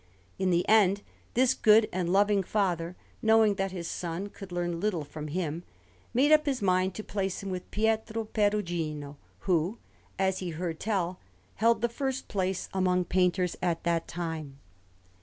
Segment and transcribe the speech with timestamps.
[0.39, 1.03] In the end,
[1.35, 5.63] this good and loving father, knowing that his son could learn little from him,
[6.11, 9.77] made up his mind to place him with Pietro Perugino, who,
[10.17, 11.19] as he heard tell,
[11.57, 14.57] held the first place among painters at that time.